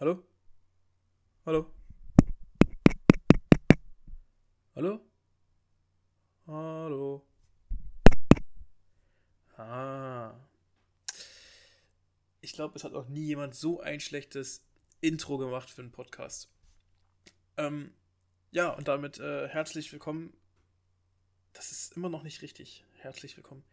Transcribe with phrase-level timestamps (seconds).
[0.00, 0.22] Hallo?
[1.44, 1.74] Hallo?
[4.76, 5.00] Hallo?
[6.46, 7.26] Hallo?
[9.56, 10.34] Ah.
[12.40, 14.62] Ich glaube, es hat noch nie jemand so ein schlechtes
[15.00, 16.48] Intro gemacht für einen Podcast.
[17.56, 17.92] Ähm,
[18.52, 20.32] ja, und damit äh, herzlich willkommen.
[21.54, 22.84] Das ist immer noch nicht richtig.
[22.98, 23.64] Herzlich willkommen.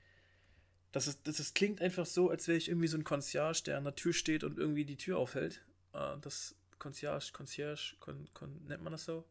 [0.92, 3.78] Das, ist, das, das klingt einfach so, als wäre ich irgendwie so ein Concierge, der
[3.78, 5.64] an der Tür steht und irgendwie die Tür aufhält.
[5.96, 9.26] Äh, das Concierge, Concierge, con, con, nennt man das so?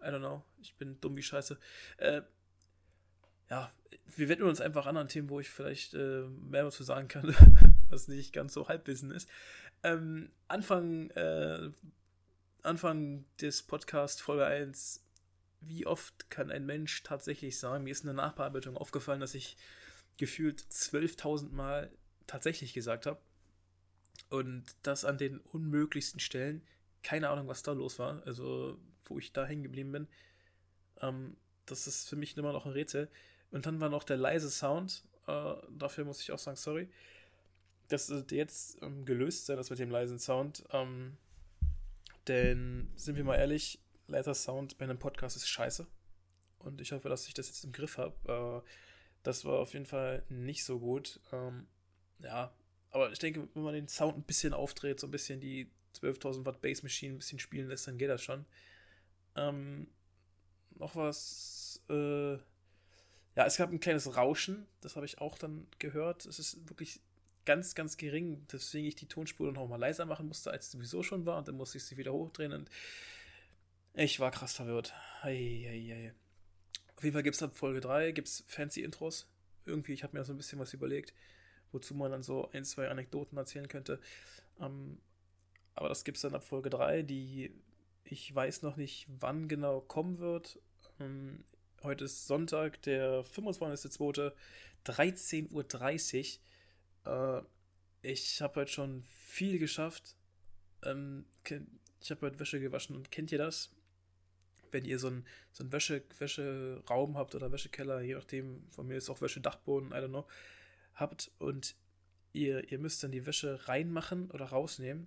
[0.00, 0.44] I don't know.
[0.60, 1.58] Ich bin dumm wie Scheiße.
[1.98, 2.22] Äh,
[3.48, 3.72] ja,
[4.16, 7.34] wir widmen uns einfach anderen Themen, wo ich vielleicht äh, mehr dazu sagen kann,
[7.88, 9.28] was nicht ganz so Halbwissen ist.
[9.82, 11.70] Ähm, Anfang, äh,
[12.62, 15.04] Anfang des Podcasts, Folge 1,
[15.60, 19.56] wie oft kann ein Mensch tatsächlich sagen, mir ist in der Nachbearbeitung aufgefallen, dass ich
[20.16, 21.90] gefühlt 12.000 Mal
[22.26, 23.20] tatsächlich gesagt habe.
[24.30, 26.62] Und das an den unmöglichsten Stellen.
[27.02, 28.22] Keine Ahnung, was da los war.
[28.26, 30.08] Also, wo ich da hängen geblieben bin.
[31.00, 31.36] Ähm,
[31.66, 33.08] das ist für mich immer noch ein Rätsel.
[33.50, 35.04] Und dann war noch der leise Sound.
[35.26, 36.88] Äh, dafür muss ich auch sagen, sorry.
[37.88, 40.64] Das wird jetzt ähm, gelöst sein, das mit dem leisen Sound.
[40.72, 41.16] Ähm,
[42.26, 45.86] denn, sind wir mal ehrlich, leiser Sound bei einem Podcast ist scheiße.
[46.58, 48.62] Und ich hoffe, dass ich das jetzt im Griff habe.
[48.64, 48.68] Äh,
[49.22, 51.20] das war auf jeden Fall nicht so gut.
[51.32, 51.66] Ähm,
[52.20, 52.52] ja,
[52.94, 55.68] aber ich denke, wenn man den Sound ein bisschen aufdreht, so ein bisschen die
[56.00, 58.46] 12.000 Watt Bass Machine ein bisschen spielen lässt, dann geht das schon.
[59.34, 59.88] Ähm,
[60.76, 61.82] noch was.
[61.90, 66.24] Äh, ja, es gab ein kleines Rauschen, das habe ich auch dann gehört.
[66.24, 67.00] Es ist wirklich
[67.44, 71.02] ganz, ganz gering, deswegen ich die Tonspur noch mal leiser machen musste, als es sowieso
[71.02, 71.38] schon war.
[71.38, 72.70] Und dann musste ich sie wieder hochdrehen und
[73.94, 74.94] ich war krass verwirrt.
[75.22, 76.14] Ei, ei, ei.
[76.96, 79.26] Auf jeden Fall gibt es ab Folge 3 gibt's fancy Intros.
[79.66, 81.12] Irgendwie, ich habe mir so ein bisschen was überlegt
[81.74, 84.00] wozu man dann so ein, zwei Anekdoten erzählen könnte.
[84.60, 84.98] Ähm,
[85.74, 87.52] aber das gibt es dann ab Folge 3, die
[88.04, 90.58] ich weiß noch nicht, wann genau kommen wird.
[91.00, 91.44] Ähm,
[91.82, 94.32] heute ist Sonntag, der 25.02.,
[94.84, 96.38] 13.30
[97.06, 97.42] Uhr.
[97.42, 97.42] Äh,
[98.02, 100.16] ich habe heute schon viel geschafft.
[100.82, 101.24] Ähm,
[102.00, 103.70] ich habe heute Wäsche gewaschen und kennt ihr das?
[104.70, 108.98] Wenn ihr so einen so einen Wäsche, Wäscheraum habt oder Wäschekeller, je nachdem, von mir
[108.98, 110.26] ist auch Wäschedachboden, I don't know
[110.94, 111.76] habt und
[112.32, 115.06] ihr, ihr müsst dann die Wäsche reinmachen oder rausnehmen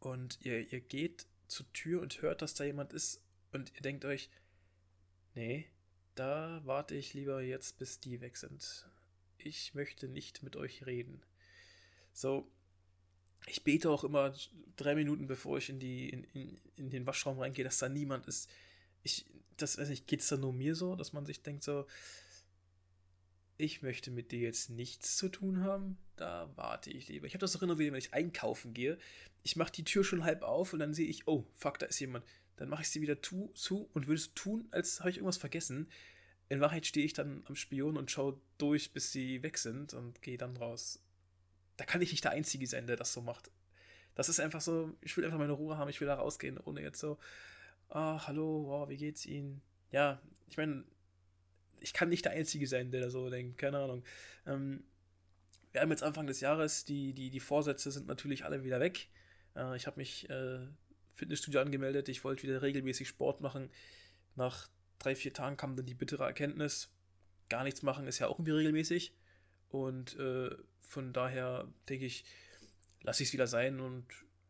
[0.00, 3.22] und ihr, ihr geht zur Tür und hört, dass da jemand ist
[3.52, 4.30] und ihr denkt euch,
[5.34, 5.66] nee,
[6.14, 8.86] da warte ich lieber jetzt, bis die weg sind.
[9.38, 11.22] Ich möchte nicht mit euch reden.
[12.12, 12.50] So,
[13.46, 14.34] ich bete auch immer
[14.76, 18.26] drei Minuten, bevor ich in, die, in, in, in den Waschraum reingehe, dass da niemand
[18.26, 18.50] ist.
[19.02, 21.86] Ich, das weiß nicht, geht es da nur mir so, dass man sich denkt so,
[23.58, 27.26] ich möchte mit dir jetzt nichts zu tun haben, da warte ich lieber.
[27.26, 28.98] Ich habe das auch immer wieder, wenn ich einkaufen gehe.
[29.42, 31.98] Ich mache die Tür schon halb auf und dann sehe ich, oh, fuck, da ist
[31.98, 32.24] jemand.
[32.56, 35.38] Dann mache ich sie wieder tu, zu und würde es tun, als habe ich irgendwas
[35.38, 35.90] vergessen.
[36.48, 40.22] In Wahrheit stehe ich dann am Spion und schaue durch, bis sie weg sind und
[40.22, 41.02] gehe dann raus.
[41.76, 43.50] Da kann ich nicht der Einzige sein, der das so macht.
[44.14, 46.80] Das ist einfach so, ich will einfach meine Ruhe haben, ich will da rausgehen, ohne
[46.80, 47.18] jetzt so,
[47.88, 49.62] ach, hallo, wow, wie geht's Ihnen?
[49.92, 50.84] Ja, ich meine,
[51.80, 54.04] ich kann nicht der Einzige sein, der da so denkt, keine Ahnung.
[54.46, 54.84] Ähm,
[55.72, 59.08] wir haben jetzt Anfang des Jahres, die, die, die Vorsätze sind natürlich alle wieder weg.
[59.54, 60.60] Äh, ich habe mich äh,
[61.14, 63.70] Fitnessstudio angemeldet, ich wollte wieder regelmäßig Sport machen.
[64.34, 64.68] Nach
[64.98, 66.90] drei, vier Tagen kam dann die bittere Erkenntnis,
[67.48, 69.14] gar nichts machen ist ja auch irgendwie regelmäßig.
[69.68, 70.50] Und äh,
[70.80, 72.24] von daher denke ich,
[73.02, 74.06] lasse ich es wieder sein und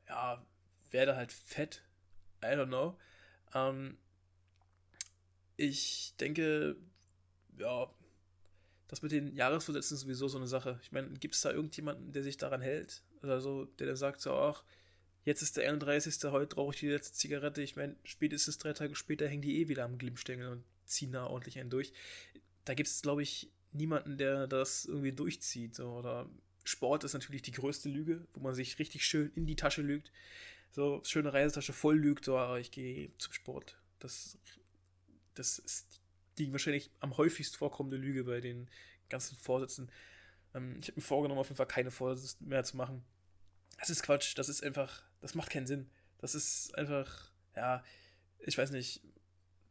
[0.08, 0.44] ja,
[0.90, 1.82] werde halt fett.
[2.42, 2.98] I don't know.
[3.54, 3.98] Ähm,
[5.56, 6.76] ich denke,
[7.58, 7.90] ja,
[8.88, 10.80] das mit den Jahresvorsätzen ist sowieso so eine Sache.
[10.82, 13.02] Ich meine, gibt es da irgendjemanden, der sich daran hält?
[13.22, 14.64] Oder so, der dann sagt so, ach,
[15.24, 16.24] jetzt ist der 31.
[16.24, 17.62] heute rauche ich die letzte Zigarette.
[17.62, 21.26] Ich meine, spätestens drei Tage später hängen die eh wieder am Glimmstängel und ziehen da
[21.26, 21.92] ordentlich einen durch.
[22.64, 25.74] Da gibt es, glaube ich, niemanden, der das irgendwie durchzieht.
[25.74, 25.90] So.
[25.90, 26.30] Oder
[26.64, 30.12] Sport ist natürlich die größte Lüge, wo man sich richtig schön in die Tasche lügt.
[30.70, 33.78] So, schöne Reisetasche voll lügt, so, ah, ich gehe zum Sport.
[33.98, 34.38] Das,
[35.34, 36.00] das ist
[36.38, 38.68] die wahrscheinlich am häufigst vorkommende Lüge bei den
[39.08, 39.90] ganzen Vorsätzen.
[40.54, 43.04] Ähm, ich habe mir vorgenommen, auf jeden Fall keine Vorsätze mehr zu machen.
[43.78, 45.90] Das ist Quatsch, das ist einfach, das macht keinen Sinn.
[46.18, 47.84] Das ist einfach, ja,
[48.40, 49.02] ich weiß nicht,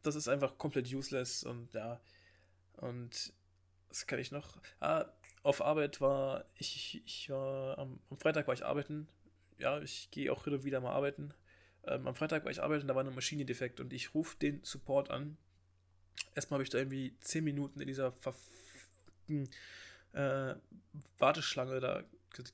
[0.02, 2.00] das ist einfach komplett useless und ja,
[2.74, 3.32] und
[3.88, 4.58] was kann ich noch?
[4.80, 5.06] Ah,
[5.42, 9.08] auf Arbeit war ich, ich war am, am Freitag war ich arbeiten.
[9.58, 11.34] Ja, ich gehe auch wieder mal arbeiten.
[11.86, 14.62] Ähm, am Freitag war ich arbeiten, da war eine Maschine defekt und ich rufe den
[14.62, 15.36] Support an
[16.34, 19.48] Erstmal habe ich da irgendwie 10 Minuten in dieser verfickten
[20.12, 20.54] äh,
[21.18, 22.04] Warteschlange da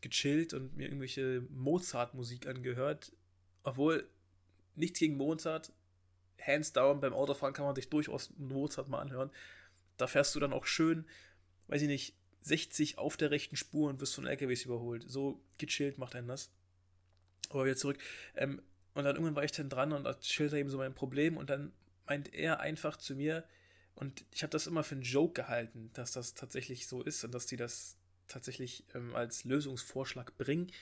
[0.00, 3.12] gechillt und mir irgendwelche Mozart-Musik angehört.
[3.62, 4.08] Obwohl,
[4.76, 5.72] nichts gegen Mozart.
[6.40, 9.30] Hands down, beim Autofahren kann man sich durchaus Mozart mal anhören.
[9.96, 11.06] Da fährst du dann auch schön,
[11.68, 15.04] weiß ich nicht, 60 auf der rechten Spur und wirst von LKWs überholt.
[15.08, 16.50] So gechillt macht einen das.
[17.50, 17.98] Aber wieder zurück.
[18.34, 18.62] Ähm,
[18.94, 21.72] und dann irgendwann war ich dann dran und schilderte ihm so mein Problem und dann
[22.06, 23.44] meint er einfach zu mir,
[23.94, 27.32] und ich habe das immer für einen Joke gehalten, dass das tatsächlich so ist und
[27.32, 27.96] dass die das
[28.26, 30.72] tatsächlich ähm, als Lösungsvorschlag bringen.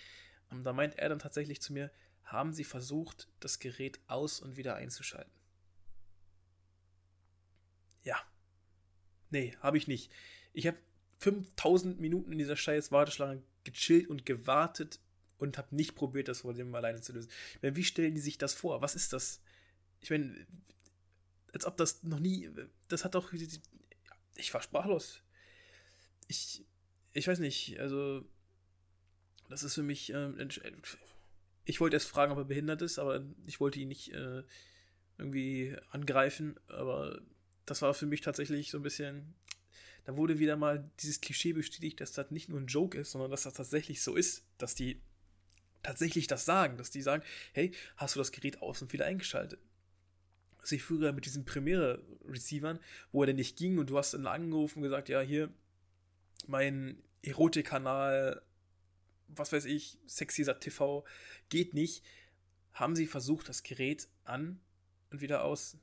[0.51, 1.91] Und da meint er dann tatsächlich zu mir,
[2.25, 5.33] haben Sie versucht, das Gerät aus und wieder einzuschalten?
[8.05, 8.17] Ja.
[9.31, 10.11] Nee, habe ich nicht.
[10.53, 10.79] Ich habe
[11.19, 15.01] 5000 Minuten in dieser scheiß Warteschlange gechillt und gewartet
[15.39, 17.31] und habe nicht probiert, das Problem alleine zu lösen.
[17.61, 18.81] Wie stellen die sich das vor?
[18.81, 19.43] Was ist das?
[20.01, 20.47] Ich meine,
[21.53, 22.51] als ob das noch nie.
[22.89, 23.33] Das hat doch.
[24.37, 25.21] Ich war sprachlos.
[26.29, 26.65] Ich.
[27.13, 28.25] Ich weiß nicht, also.
[29.49, 30.13] Das ist für mich.
[30.13, 30.33] Äh,
[31.65, 34.43] ich wollte erst fragen, ob er behindert ist, aber ich wollte ihn nicht äh,
[35.19, 36.59] irgendwie angreifen.
[36.69, 37.21] Aber
[37.67, 39.35] das war für mich tatsächlich so ein bisschen.
[40.05, 43.31] Da wurde wieder mal dieses Klischee bestätigt, dass das nicht nur ein Joke ist, sondern
[43.31, 45.01] dass das tatsächlich so ist, dass die
[45.85, 47.23] tatsächlich das sagen, dass die sagen,
[47.53, 49.61] hey, hast du das Gerät aus und wieder eingeschaltet?
[50.63, 52.79] Also ich früher mit diesen Premiere-Receivern,
[53.11, 55.53] wo er denn nicht ging und du hast dann angerufen und gesagt, ja, hier,
[56.47, 58.43] mein Erotikkanal,
[59.29, 61.05] was weiß ich, Sexysat TV,
[61.49, 62.05] geht nicht,
[62.75, 64.61] haben sie versucht, das Gerät an
[65.11, 65.77] und wieder aus.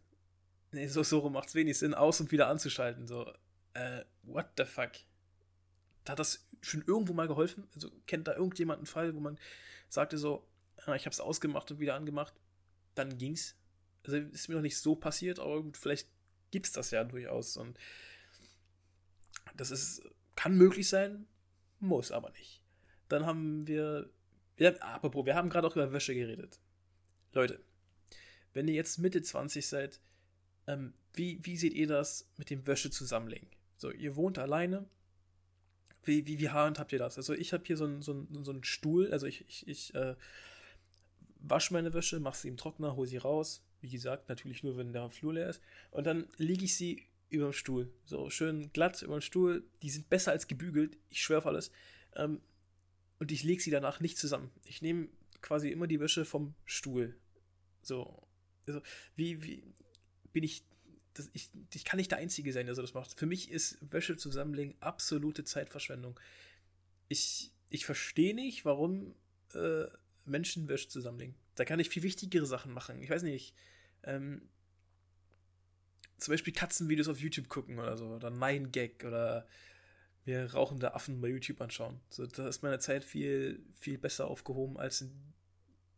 [0.71, 3.07] Nee, so, so macht es wenig Sinn, aus und wieder anzuschalten.
[3.07, 3.31] So,
[3.73, 4.91] äh, what the fuck?
[6.07, 7.67] Hat das schon irgendwo mal geholfen?
[7.75, 9.37] Also kennt da irgendjemand einen Fall, wo man
[9.89, 10.47] sagte so,
[10.85, 12.33] ah, ich habe es ausgemacht und wieder angemacht,
[12.95, 13.55] dann ging's.
[14.13, 16.07] Also ist mir noch nicht so passiert, aber gut, vielleicht
[16.51, 17.57] gibt es das ja durchaus.
[17.57, 17.77] Und
[19.55, 20.01] das ist,
[20.35, 21.27] kann möglich sein,
[21.79, 22.63] muss aber nicht.
[23.07, 24.09] Dann haben wir,
[24.57, 26.59] ja, apropos, wir haben gerade auch über Wäsche geredet.
[27.33, 27.59] Leute,
[28.53, 29.99] wenn ihr jetzt Mitte 20 seid,
[30.67, 33.47] ähm, wie, wie seht ihr das mit dem Wäsche zusammenlegen?
[33.77, 34.87] So, ihr wohnt alleine,
[36.03, 37.17] wie, wie, wie handhabt ihr das?
[37.17, 40.15] Also ich habe hier so einen so so einen Stuhl, also ich, ich, ich äh,
[41.39, 43.63] wasche meine Wäsche, mache sie im Trockner, hole sie raus.
[43.81, 45.61] Wie gesagt, natürlich nur, wenn der Flur leer ist.
[45.91, 47.91] Und dann lege ich sie über dem Stuhl.
[48.05, 49.63] So schön glatt über dem Stuhl.
[49.81, 50.97] Die sind besser als gebügelt.
[51.09, 51.71] Ich schwöre auf alles.
[52.15, 52.41] Ähm,
[53.19, 54.49] und ich lege sie danach nicht zusammen.
[54.63, 55.09] Ich nehme
[55.41, 57.15] quasi immer die Wäsche vom Stuhl.
[57.81, 58.27] So.
[58.67, 58.81] Also,
[59.15, 59.63] wie, wie
[60.31, 60.63] bin ich
[61.13, 63.17] das, ich, ich kann nicht der Einzige sein, der so das macht.
[63.19, 66.19] Für mich ist Wäsche zusammenlegen absolute Zeitverschwendung.
[67.07, 69.15] Ich, ich verstehe nicht, warum
[69.53, 69.85] äh,
[70.25, 71.35] Menschen Wäsche zusammenlegen.
[71.59, 73.01] Da kann ich viel wichtigere Sachen machen.
[73.01, 73.53] Ich weiß nicht.
[74.03, 74.47] Ähm,
[76.17, 78.07] zum Beispiel Katzenvideos auf YouTube gucken oder so.
[78.07, 79.45] Oder Nine Gag oder
[80.25, 81.99] mir rauchende Affen bei YouTube anschauen.
[82.09, 85.05] So, da ist meine Zeit viel, viel besser aufgehoben, als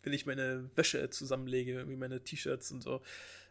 [0.01, 3.03] wenn ich meine Wäsche zusammenlege, wie meine T-Shirts und so.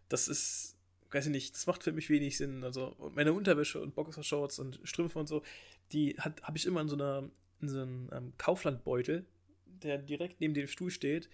[0.08, 0.76] Das ist
[1.12, 2.64] weiß ich nicht, das macht für mich wenig Sinn.
[2.64, 5.42] Also meine Unterwäsche und Boxershorts und Strümpfe und so,
[5.92, 7.30] die habe ich immer in so einer
[7.60, 9.26] in so einem ähm, Kauflandbeutel,
[9.66, 11.28] der direkt neben dem Stuhl steht.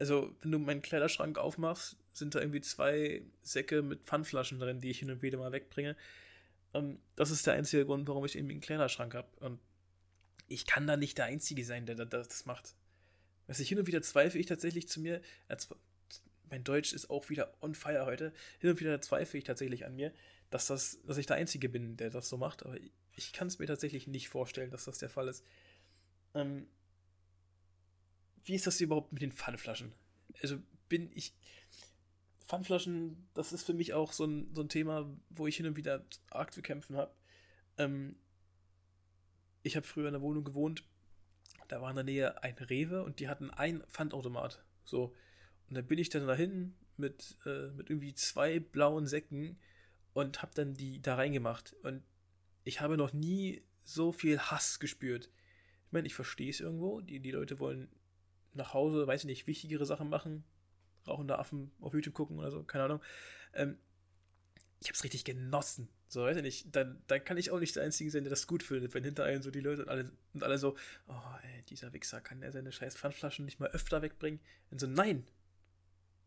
[0.00, 4.90] Also, wenn du meinen Kleiderschrank aufmachst, sind da irgendwie zwei Säcke mit Pfandflaschen drin, die
[4.90, 5.94] ich hin und wieder mal wegbringe.
[6.72, 9.28] Ähm, das ist der einzige Grund, warum ich irgendwie einen Kleiderschrank habe.
[9.40, 9.60] Und
[10.48, 12.74] ich kann da nicht der Einzige sein, der, das macht.
[13.46, 15.20] Was ich hin und wieder zweifle ich tatsächlich zu mir,
[16.48, 18.32] mein Deutsch ist auch wieder on fire heute.
[18.58, 20.14] Hin und wieder zweifle ich tatsächlich an mir,
[20.48, 22.64] dass, das, dass ich der Einzige bin, der das so macht.
[22.64, 22.76] Aber
[23.16, 25.44] ich kann es mir tatsächlich nicht vorstellen, dass das der Fall ist.
[26.34, 26.66] Ähm,
[28.44, 29.92] wie ist das überhaupt mit den Pfandflaschen?
[30.42, 31.34] Also bin ich.
[32.46, 35.76] Pfandflaschen, das ist für mich auch so ein, so ein Thema, wo ich hin und
[35.76, 37.14] wieder arg zu kämpfen habe.
[37.78, 38.16] Ähm,
[39.62, 40.82] ich habe früher in der Wohnung gewohnt,
[41.68, 44.64] da war in der Nähe ein Rewe und die hatten ein Pfandautomat.
[44.84, 45.14] So,
[45.68, 49.56] und dann bin ich dann dahin mit, äh, mit irgendwie zwei blauen Säcken
[50.12, 51.74] und habe dann die da reingemacht.
[51.84, 52.02] Und
[52.64, 55.30] ich habe noch nie so viel Hass gespürt.
[55.86, 57.00] Ich meine, ich verstehe es irgendwo.
[57.00, 57.88] Die, die Leute wollen
[58.54, 60.44] nach Hause, weiß ich nicht, wichtigere Sachen machen.
[61.06, 63.00] Rauchende Affen auf YouTube gucken oder so, keine Ahnung.
[63.54, 63.78] Ähm,
[64.80, 65.88] ich habe es richtig genossen.
[66.08, 66.74] So, weiß ich nicht.
[66.74, 69.24] Dann, dann kann ich auch nicht der Einzige sein, der das gut findet, wenn hinter
[69.24, 70.76] einem so die Leute und alle, und alle so,
[71.08, 74.40] oh, ey, dieser Wichser, kann der seine scheiß Pfandflaschen nicht mal öfter wegbringen?
[74.70, 75.24] Und so, nein,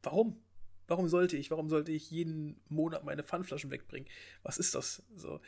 [0.04, 0.38] Warum?
[0.88, 1.50] Warum sollte ich?
[1.50, 4.08] Warum sollte ich jeden Monat meine Pfandflaschen wegbringen?
[4.44, 5.02] Was ist das?
[5.16, 5.40] So,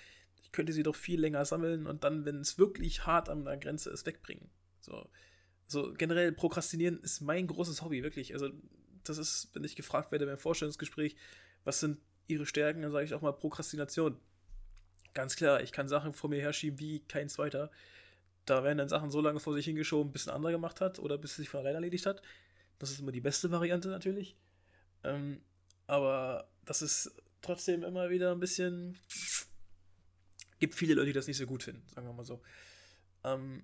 [0.41, 3.57] ich könnte sie doch viel länger sammeln und dann, wenn es wirklich hart an der
[3.57, 4.49] Grenze ist, wegbringen.
[4.79, 5.09] So,
[5.67, 8.33] so generell Prokrastinieren ist mein großes Hobby, wirklich.
[8.33, 8.49] Also,
[9.03, 11.15] das ist, wenn ich gefragt werde beim Vorstellungsgespräch,
[11.63, 14.17] was sind ihre Stärken, dann sage ich auch mal Prokrastination.
[15.13, 17.71] Ganz klar, ich kann Sachen vor mir herschieben wie kein zweiter.
[18.45, 21.17] Da werden dann Sachen so lange vor sich hingeschoben, bis ein anderer gemacht hat oder
[21.17, 22.21] bis es sich von alleine erledigt hat.
[22.79, 24.35] Das ist immer die beste Variante natürlich.
[25.03, 25.41] Ähm,
[25.87, 28.97] aber das ist trotzdem immer wieder ein bisschen.
[30.59, 32.41] Gibt viele Leute, die das nicht so gut finden, sagen wir mal so.
[33.23, 33.63] Ähm,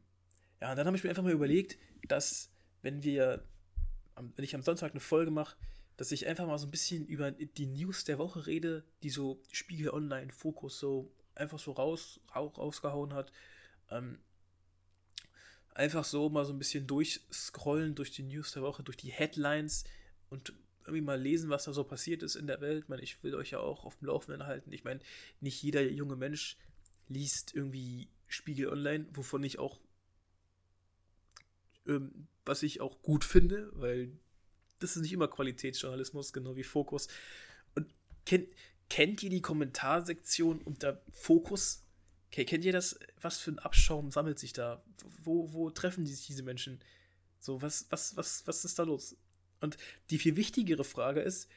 [0.62, 1.78] ja, und dann habe ich mir einfach mal überlegt,
[2.08, 2.52] dass,
[2.82, 3.44] wenn wir,
[4.16, 5.58] wenn ich am Sonntag eine Folge mache,
[5.98, 9.42] dass ich einfach mal so ein bisschen über die News der Woche rede, die so
[9.52, 13.32] Spiegel Online, Fokus so einfach so raus, rausgehauen hat.
[13.90, 14.20] Ähm,
[15.74, 19.84] einfach so mal so ein bisschen durchscrollen durch die News der Woche, durch die Headlines
[20.30, 22.84] und irgendwie mal lesen, was da so passiert ist in der Welt.
[22.84, 24.72] Ich meine, ich will euch ja auch auf dem Laufenden halten.
[24.72, 25.00] Ich meine,
[25.40, 26.58] nicht jeder junge Mensch
[27.08, 29.80] liest irgendwie Spiegel Online, wovon ich auch,
[31.88, 34.12] ähm, was ich auch gut finde, weil
[34.80, 37.08] das ist nicht immer Qualitätsjournalismus, genau wie Fokus.
[37.76, 37.94] Und
[38.26, 38.50] kennt,
[38.90, 41.86] kennt ihr die Kommentarsektion unter Fokus?
[42.28, 43.00] Okay, kennt ihr das?
[43.20, 44.84] Was für ein Abschaum sammelt sich da?
[45.24, 46.80] Wo, wo treffen sich diese Menschen?
[47.40, 49.18] So, was, was, was, was ist da los?
[49.60, 49.78] Und
[50.10, 51.50] die viel wichtigere Frage ist,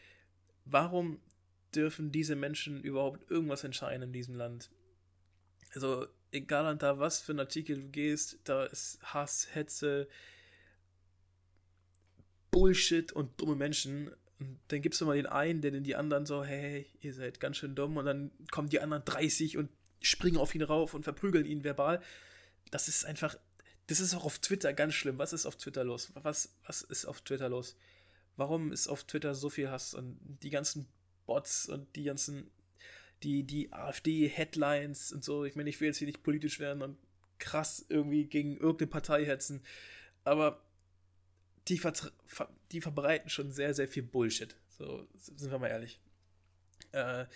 [0.65, 1.21] warum
[1.75, 4.71] dürfen diese Menschen überhaupt irgendwas entscheiden in diesem Land?
[5.75, 10.09] Also, egal an da was für ein Artikel du gehst, da ist Hass, Hetze,
[12.51, 14.13] Bullshit und dumme Menschen.
[14.39, 17.41] Und dann gibst du mal den einen, der den die anderen so, hey, ihr seid
[17.41, 17.97] ganz schön dumm.
[17.97, 19.71] Und dann kommen die anderen 30 und
[20.03, 22.03] springen auf ihn rauf und verprügeln ihn verbal.
[22.71, 23.37] Das ist einfach,
[23.87, 25.19] das ist auch auf Twitter ganz schlimm.
[25.19, 26.13] Was ist auf Twitter los?
[26.15, 27.77] Was, was ist auf Twitter los?
[28.37, 30.87] warum ist auf Twitter so viel Hass und die ganzen
[31.27, 32.51] Bots und die ganzen,
[33.25, 35.45] die, die AfD-Headlines und so.
[35.45, 36.99] Ich meine, ich will jetzt hier nicht politisch werden und
[37.39, 39.63] krass irgendwie gegen irgendeine Partei hetzen,
[40.23, 40.63] aber
[41.69, 41.81] die,
[42.73, 44.55] die verbreiten schon sehr, sehr viel Bullshit.
[44.69, 46.01] So, sind wir mal ehrlich.
[46.93, 47.27] Äh,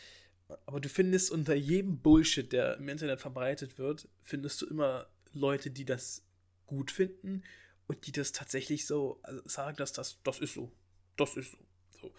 [0.66, 5.71] aber du findest unter jedem Bullshit, der im Internet verbreitet wird, findest du immer Leute,
[5.71, 6.25] die das
[6.66, 7.42] gut finden
[7.87, 10.73] und die das tatsächlich so also sagen, dass das, das ist so.
[11.16, 11.59] Das ist so.
[12.00, 12.14] so.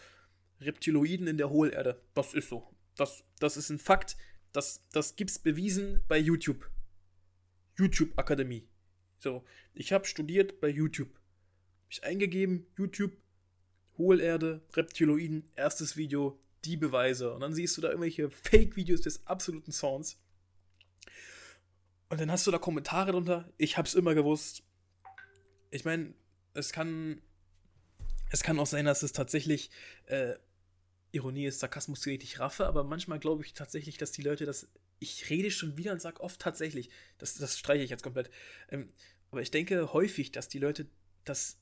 [0.61, 2.01] Reptiloiden in der Hohlerde.
[2.13, 2.67] Das ist so.
[2.99, 4.17] Das, das ist ein Fakt.
[4.51, 6.69] Das, das gibt's bewiesen bei YouTube.
[7.77, 8.67] YouTube Akademie.
[9.19, 11.09] So, ich habe studiert bei YouTube.
[11.13, 13.13] Hab ich eingegeben, YouTube,
[13.97, 17.33] Hohlerde, Reptiloiden, erstes Video, die Beweise.
[17.33, 20.17] Und dann siehst du da irgendwelche Fake-Videos des absoluten Sounds.
[22.09, 23.51] Und dann hast du da Kommentare drunter.
[23.57, 24.63] Ich hab's immer gewusst.
[25.71, 26.13] Ich meine,
[26.53, 27.21] es kann
[28.29, 29.71] es kann auch sein, dass es tatsächlich
[30.05, 30.35] äh,
[31.11, 34.67] Ironie ist, Sarkasmus, die ich raffe, aber manchmal glaube ich tatsächlich, dass die Leute das.
[34.99, 36.89] Ich rede schon wieder und sage oft tatsächlich.
[37.17, 38.29] Das, das streiche ich jetzt komplett.
[38.69, 38.91] Ähm,
[39.31, 40.87] aber ich denke häufig, dass die Leute
[41.23, 41.57] das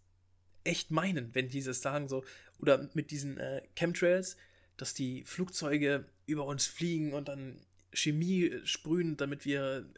[0.64, 2.24] echt meinen, wenn die das sagen, so.
[2.60, 4.38] Oder mit diesen äh, Chemtrails,
[4.76, 7.62] dass die Flugzeuge über uns fliegen und dann
[7.94, 9.90] Chemie sprühen, damit wir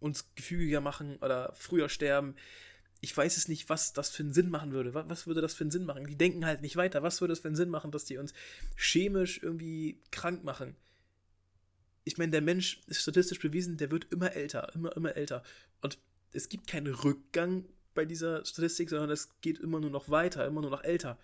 [0.00, 2.36] uns gefügiger machen oder früher sterben
[3.04, 4.94] ich weiß es nicht, was das für einen Sinn machen würde.
[4.94, 6.06] Was würde das für einen Sinn machen?
[6.06, 7.02] Die denken halt nicht weiter.
[7.02, 8.32] Was würde es für einen Sinn machen, dass die uns
[8.76, 10.74] chemisch irgendwie krank machen?
[12.04, 15.42] Ich meine, der Mensch ist statistisch bewiesen, der wird immer älter, immer, immer älter.
[15.82, 15.98] Und
[16.32, 20.62] es gibt keinen Rückgang bei dieser Statistik, sondern es geht immer nur noch weiter, immer
[20.62, 21.18] nur noch älter.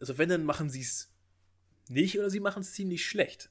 [0.00, 1.12] Also wenn, dann machen sie es
[1.88, 3.48] nicht oder sie machen es ziemlich schlecht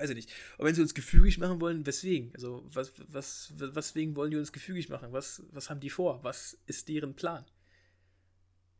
[0.00, 0.32] weiß ich nicht.
[0.56, 2.32] Aber wenn sie uns gefügig machen wollen, weswegen?
[2.34, 5.12] Also, was, was, weswegen wollen die uns gefügig machen?
[5.12, 6.24] Was, was haben die vor?
[6.24, 7.44] Was ist deren Plan?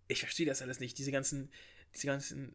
[0.09, 0.99] Ich verstehe das alles nicht.
[0.99, 1.51] Diese ganzen,
[1.95, 2.55] diese ganzen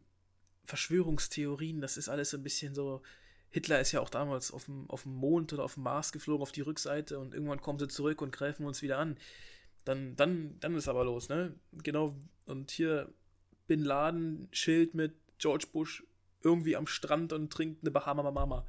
[0.64, 3.02] Verschwörungstheorien, das ist alles so ein bisschen so.
[3.50, 6.42] Hitler ist ja auch damals auf dem, auf dem Mond oder auf dem Mars geflogen,
[6.42, 9.16] auf die Rückseite und irgendwann kommen sie zurück und greifen uns wieder an.
[9.84, 11.54] Dann, dann, dann ist aber los, ne?
[11.72, 12.16] Genau.
[12.44, 13.14] Und hier
[13.68, 16.04] Bin Laden, Schild mit George Bush
[16.46, 18.64] irgendwie am Strand und trinkt eine Bahama Mama.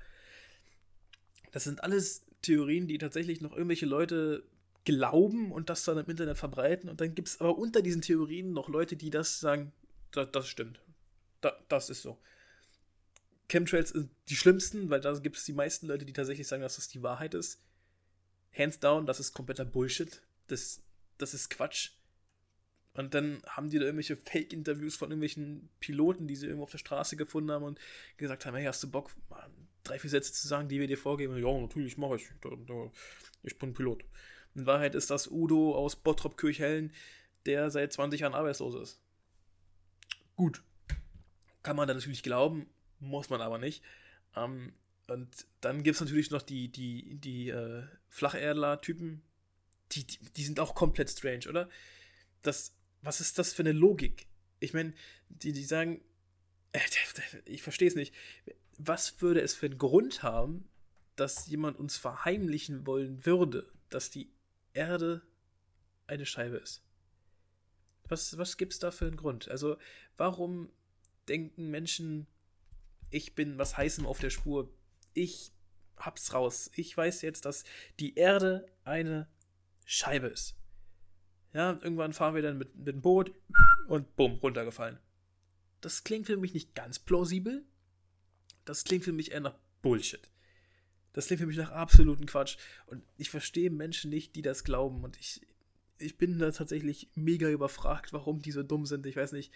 [1.52, 4.44] Das sind alles Theorien, die tatsächlich noch irgendwelche Leute
[4.84, 6.90] glauben und das dann im Internet verbreiten.
[6.90, 9.72] Und dann gibt es aber unter diesen Theorien noch Leute, die das sagen,
[10.12, 10.80] das, das stimmt.
[11.42, 12.18] Da, das ist so.
[13.50, 16.78] Chemtrails sind die schlimmsten, weil da gibt es die meisten Leute, die tatsächlich sagen, dass
[16.78, 17.62] das die Wahrheit ist.
[18.58, 20.22] Hands down, das ist kompletter Bullshit.
[20.48, 20.82] Das,
[21.18, 21.92] das ist Quatsch.
[22.98, 26.80] Und dann haben die da irgendwelche Fake-Interviews von irgendwelchen Piloten, die sie irgendwo auf der
[26.80, 27.80] Straße gefunden haben und
[28.18, 29.48] gesagt haben, hey, hast du Bock, mal
[29.84, 31.38] drei, vier Sätze zu sagen, die wir dir vorgeben?
[31.38, 32.28] Ja, natürlich mache ich.
[33.44, 34.04] Ich bin Pilot.
[34.56, 36.92] In Wahrheit ist das Udo aus Bottrop-Kirchhellen,
[37.46, 39.00] der seit 20 Jahren arbeitslos ist.
[40.36, 40.64] Gut.
[41.62, 42.68] Kann man da natürlich glauben,
[43.00, 43.84] muss man aber nicht.
[44.36, 44.74] Ähm,
[45.08, 45.30] und
[45.62, 49.22] dann gibt es natürlich noch die, die, die äh, Flacherdler-Typen,
[49.92, 51.70] die, die, die, sind auch komplett strange, oder?
[52.42, 54.28] Das, was ist das für eine Logik?
[54.60, 54.94] Ich meine,
[55.30, 56.02] die, die sagen,
[56.72, 56.80] äh,
[57.46, 58.14] ich verstehe es nicht.
[58.78, 60.70] Was würde es für einen Grund haben,
[61.16, 64.30] dass jemand uns verheimlichen wollen würde, dass die
[64.74, 65.24] Erde
[66.06, 66.84] eine Scheibe ist?
[68.08, 69.50] Was, was gibt es da für einen Grund?
[69.50, 69.78] Also,
[70.16, 70.72] warum
[71.28, 72.28] denken Menschen,
[73.10, 74.72] ich bin was Heißem auf der Spur?
[75.14, 75.52] Ich
[75.98, 76.72] hab's raus.
[76.76, 77.64] Ich weiß jetzt, dass
[78.00, 79.28] die Erde eine
[79.86, 80.57] Scheibe ist.
[81.54, 83.34] Ja, irgendwann fahren wir dann mit, mit dem Boot
[83.88, 85.00] und bumm, runtergefallen.
[85.82, 87.64] Das klingt für mich nicht ganz plausibel.
[88.66, 90.30] Das klingt für mich eher nach Bullshit.
[91.14, 92.58] Das klingt für mich nach absoluten Quatsch.
[92.86, 95.04] Und ich verstehe Menschen nicht, die das glauben.
[95.04, 95.42] Und ich,
[95.98, 99.06] ich bin da tatsächlich mega überfragt, warum die so dumm sind.
[99.06, 99.54] Ich weiß nicht,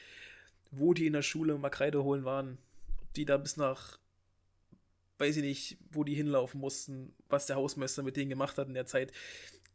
[0.71, 2.57] wo die in der Schule mal Kreide holen waren.
[3.01, 3.99] Ob die da bis nach,
[5.17, 8.73] weiß ich nicht, wo die hinlaufen mussten, was der Hausmeister mit denen gemacht hat in
[8.73, 9.11] der Zeit.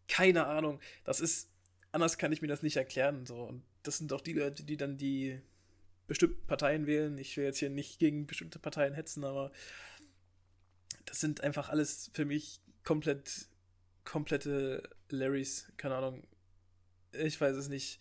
[0.09, 0.81] Keine Ahnung.
[1.05, 1.51] Das ist,
[1.97, 3.27] anders kann ich mir das nicht erklären.
[3.27, 3.43] So.
[3.43, 5.41] Und das sind auch die Leute, die dann die
[6.07, 7.19] bestimmten Parteien wählen.
[7.19, 9.51] Ich will jetzt hier nicht gegen bestimmte Parteien hetzen, aber
[11.07, 13.49] das sind einfach alles für mich komplett,
[14.05, 16.23] komplette Larrys, keine Ahnung.
[17.13, 18.01] Ich weiß es nicht.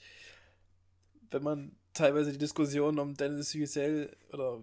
[1.32, 4.62] Wenn man teilweise die Diskussion um Dennis Yücel oder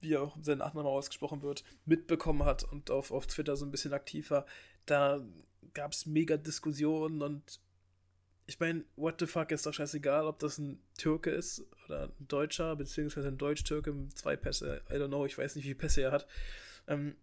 [0.00, 3.92] wie auch sein Nachname ausgesprochen wird, mitbekommen hat und auf, auf Twitter so ein bisschen
[3.92, 4.46] aktiv war,
[4.86, 5.20] da
[5.74, 7.60] gab es mega Diskussionen und
[8.48, 12.28] ich meine, what the fuck ist doch scheißegal, ob das ein Türke ist oder ein
[12.28, 14.80] Deutscher, beziehungsweise ein Deutsch-Türke mit zwei Pässe.
[14.90, 16.26] I don't know, ich weiß nicht, wie viele Pässe er hat.
[16.86, 17.14] Ähm,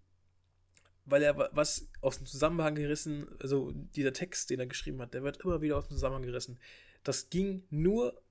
[1.06, 5.24] weil er was aus dem Zusammenhang gerissen, also dieser Text, den er geschrieben hat, der
[5.24, 6.60] wird immer wieder aus dem Zusammenhang gerissen.
[7.04, 8.22] Das ging nur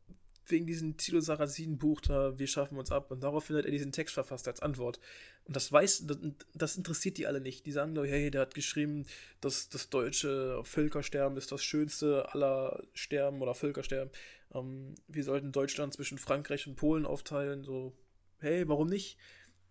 [0.46, 3.10] wegen diesem Tilo Sarrazin Buch da, wir schaffen uns ab.
[3.10, 5.00] Und daraufhin hat er diesen Text verfasst als Antwort.
[5.46, 6.06] Und das weiß,
[6.54, 7.66] das, interessiert die alle nicht.
[7.66, 9.06] Die sagen nur, hey, der hat geschrieben,
[9.40, 14.10] dass das deutsche Völkersterben ist das schönste aller Sterben oder Völkersterben.
[14.54, 17.62] Ähm, wir sollten Deutschland zwischen Frankreich und Polen aufteilen.
[17.62, 17.94] So,
[18.38, 19.18] hey, warum nicht?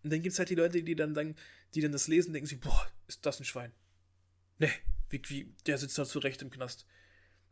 [0.03, 1.35] Und dann gibt es halt die Leute, die dann, dann,
[1.73, 3.71] die dann das lesen denken sich, boah, ist das ein Schwein?
[4.59, 4.71] Nee,
[5.09, 6.85] wie, wie, der sitzt da zurecht im Knast.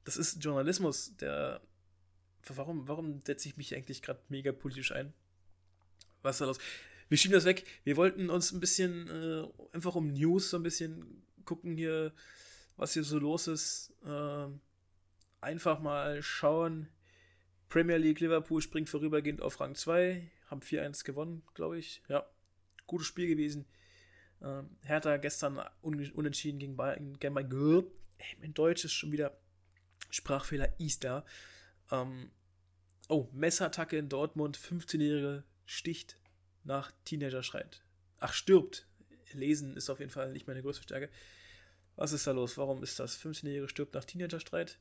[0.04, 1.62] Das ist Journalismus, der
[2.50, 5.14] warum, warum setze ich mich eigentlich gerade mega politisch ein?
[6.22, 6.60] Was ist da los?
[7.12, 7.66] Wir schieben das weg.
[7.84, 12.14] Wir wollten uns ein bisschen äh, einfach um News so ein bisschen gucken hier,
[12.78, 13.94] was hier so los ist.
[14.06, 14.48] Äh,
[15.42, 16.88] einfach mal schauen.
[17.68, 20.26] Premier League Liverpool springt vorübergehend auf Rang 2.
[20.50, 22.02] Haben 4-1 gewonnen, glaube ich.
[22.08, 22.26] Ja,
[22.88, 23.66] gutes Spiel gewesen.
[24.42, 27.20] Ähm, Hertha gestern un unentschieden gegen Bayern.
[27.20, 27.88] Gegen Bayern.
[28.40, 29.38] Mein Deutsch ist schon wieder
[30.12, 31.26] Sprachfehler Easter.
[31.92, 32.32] Ähm,
[33.10, 36.21] oh, Messerattacke in Dortmund, 15-Jährige sticht
[36.64, 37.84] nach Teenager schreit.
[38.20, 38.88] Ach, stirbt.
[39.34, 41.10] Lesen ist auf jeden Fall nicht meine größte Stärke.
[41.96, 42.58] Was ist da los?
[42.58, 43.20] Warum ist das?
[43.20, 44.80] 15-Jährige stirbt nach Teenager-Streit?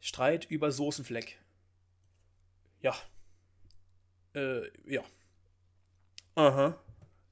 [0.00, 1.38] Streit über Soßenfleck.
[2.80, 2.94] Ja.
[4.34, 5.04] Äh, ja.
[6.34, 6.82] Aha.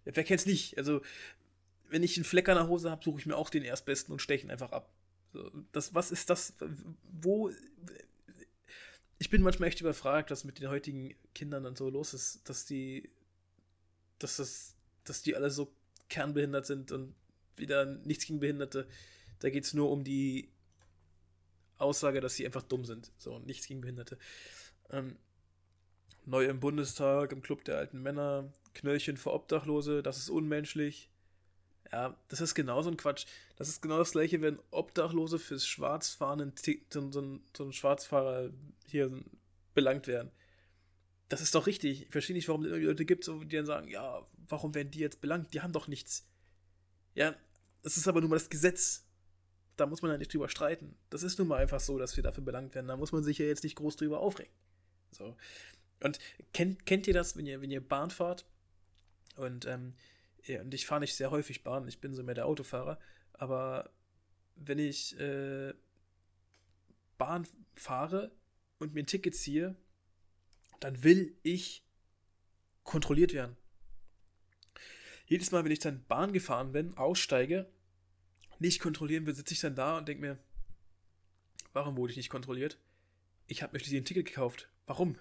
[0.05, 0.79] Wer kennt's nicht?
[0.79, 1.03] Also,
[1.89, 4.21] wenn ich einen Fleck an der Hose habe, suche ich mir auch den erstbesten und
[4.21, 4.93] steche ihn einfach ab.
[5.73, 6.55] Das, was ist das?
[7.03, 7.51] Wo.
[9.21, 12.65] Ich bin manchmal echt überfragt, was mit den heutigen Kindern dann so los ist, dass
[12.65, 13.11] die.
[14.19, 14.75] Dass das.
[15.05, 15.73] Dass die alle so
[16.09, 17.15] kernbehindert sind und
[17.57, 18.89] wieder nichts gegen Behinderte.
[19.39, 20.51] Da geht es nur um die
[21.77, 23.13] Aussage, dass sie einfach dumm sind.
[23.19, 24.19] So, nichts gegen Behinderte.
[24.91, 25.17] Ähm,
[26.25, 31.10] neu im Bundestag, im Club der alten Männer, Knöllchen für Obdachlose, das ist unmenschlich.
[31.93, 33.27] Ja, das ist genauso ein Quatsch.
[33.57, 38.51] Das ist genau das gleiche, wenn Obdachlose fürs Schwarzfahren so, so, so ein Schwarzfahrer
[38.87, 39.11] hier
[39.75, 40.31] belangt werden.
[41.29, 42.03] Das ist doch richtig.
[42.03, 45.21] Ich verstehe nicht, warum es Leute gibt, die dann sagen, ja, warum werden die jetzt
[45.21, 45.53] belangt?
[45.53, 46.27] Die haben doch nichts.
[47.15, 47.35] Ja,
[47.83, 49.07] das ist aber nun mal das Gesetz.
[49.77, 50.97] Da muss man ja nicht drüber streiten.
[51.09, 52.89] Das ist nun mal einfach so, dass wir dafür belangt werden.
[52.89, 54.53] Da muss man sich ja jetzt nicht groß drüber aufregen.
[55.13, 55.37] So.
[56.03, 56.19] Und
[56.53, 58.45] kennt, kennt ihr das, wenn ihr, wenn ihr Bahn fahrt
[59.37, 59.95] und ähm,
[60.45, 62.99] ja, und ich fahre nicht sehr häufig Bahn, ich bin so mehr der Autofahrer,
[63.33, 63.91] aber
[64.57, 65.73] wenn ich äh,
[67.19, 68.33] Bahn fahre
[68.79, 69.77] und mir ein Ticket ziehe,
[70.81, 71.85] dann will ich
[72.83, 73.57] kontrolliert werden.
[75.27, 77.71] Jedes Mal, wenn ich dann Bahn gefahren bin, aussteige,
[78.59, 80.39] nicht kontrollieren will, sitze ich dann da und denke mir,
[81.73, 82.79] warum wurde ich nicht kontrolliert?
[83.47, 84.69] Ich habe mir ein Ticket gekauft.
[84.87, 85.17] Warum?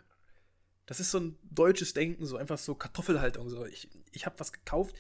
[0.89, 3.47] Das ist so ein deutsches Denken, so einfach so Kartoffelhaltung.
[3.47, 3.63] So.
[3.67, 4.95] Ich, ich habe was gekauft,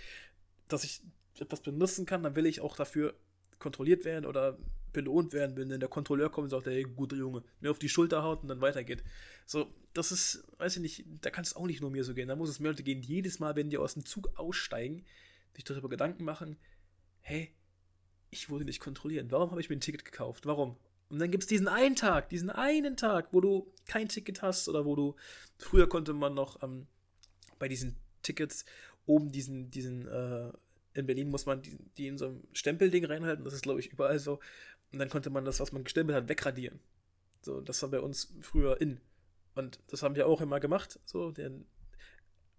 [0.67, 1.01] dass ich
[1.39, 3.15] etwas benutzen kann, dann will ich auch dafür
[3.57, 4.59] kontrolliert werden oder
[4.93, 7.89] belohnt werden, wenn dann der Kontrolleur kommt und sagt, hey, guter Junge, mir auf die
[7.89, 9.03] Schulter haut und dann weitergeht.
[9.47, 12.27] So, das ist, weiß ich nicht, da kann es auch nicht nur mir so gehen.
[12.27, 15.03] Da muss es mehr Leute gehen, jedes Mal, wenn die aus dem Zug aussteigen,
[15.55, 16.55] sich darüber Gedanken machen,
[17.21, 17.51] hey,
[18.29, 19.31] ich wurde nicht kontrolliert.
[19.31, 20.45] Warum habe ich mir ein Ticket gekauft?
[20.45, 20.77] Warum?
[21.09, 24.69] Und dann gibt es diesen einen Tag, diesen einen Tag, wo du kein Ticket hast
[24.69, 25.15] oder wo du,
[25.57, 26.87] früher konnte man noch ähm,
[27.57, 28.65] bei diesen Tickets
[29.05, 30.51] oben diesen, diesen, äh,
[30.93, 33.91] in Berlin muss man die, die in so ein Stempelding reinhalten, das ist glaube ich
[33.91, 34.39] überall so.
[34.91, 36.79] Und dann konnte man das, was man gestempelt hat, wegradieren.
[37.41, 38.99] So, das war bei uns früher in.
[39.55, 40.99] Und das haben wir auch immer gemacht.
[41.05, 41.65] So, denn,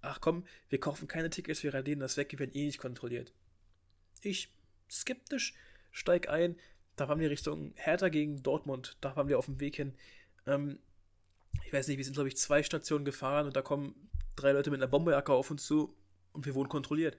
[0.01, 3.33] ach komm, wir kaufen keine Tickets, wir radieren das weg, wir werden eh nicht kontrolliert.
[4.23, 4.53] Ich,
[4.91, 5.55] skeptisch,
[5.91, 6.57] steig ein.
[6.97, 8.97] Da waren wir Richtung Hertha gegen Dortmund.
[9.01, 9.95] Da waren wir auf dem Weg hin.
[10.47, 10.79] Ähm,
[11.65, 14.71] ich weiß nicht, wir sind, glaube ich, zwei Stationen gefahren und da kommen drei Leute
[14.71, 15.95] mit einer Bomberjacke auf uns zu
[16.33, 17.17] und wir wurden kontrolliert.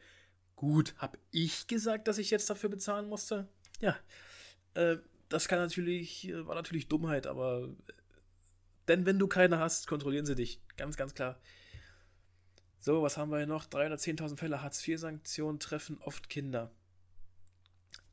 [0.55, 3.47] Gut, habe ich gesagt, dass ich jetzt dafür bezahlen musste?
[3.79, 3.97] Ja.
[4.73, 4.97] Äh,
[5.29, 7.93] das kann natürlich, äh, war natürlich Dummheit, aber äh,
[8.87, 10.61] denn wenn du keine hast, kontrollieren sie dich.
[10.77, 11.39] Ganz, ganz klar.
[12.79, 13.65] So, was haben wir hier noch?
[13.65, 16.71] 310.000 Fälle Hartz-IV-Sanktionen treffen oft Kinder.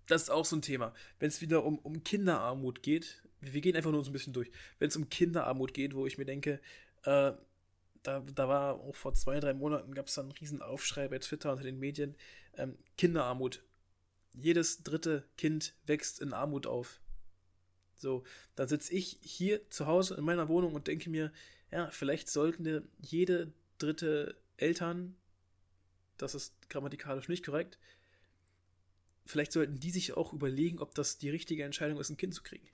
[0.08, 0.92] Das ist auch so ein Thema.
[1.20, 4.50] Wenn es wieder um, um Kinderarmut geht, wir gehen einfach nur so ein bisschen durch.
[4.78, 6.60] Wenn es um Kinderarmut geht, wo ich mir denke,
[7.04, 7.32] äh,
[8.02, 11.18] da, da war auch vor zwei, drei Monaten gab es da einen riesen Aufschrei bei
[11.18, 12.16] Twitter unter den Medien.
[12.56, 13.62] Ähm, Kinderarmut.
[14.32, 17.00] Jedes dritte Kind wächst in Armut auf.
[17.96, 21.32] So, dann sitze ich hier zu Hause in meiner Wohnung und denke mir,
[21.70, 25.16] ja, vielleicht sollten jede dritte Eltern,
[26.16, 27.78] das ist grammatikalisch nicht korrekt,
[29.28, 32.42] vielleicht sollten die sich auch überlegen, ob das die richtige Entscheidung ist, ein Kind zu
[32.42, 32.66] kriegen.